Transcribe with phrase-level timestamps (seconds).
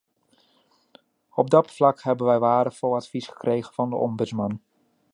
[1.29, 4.61] Op dat vlak hebben wij waardevol advies gekregen van de ombudsman.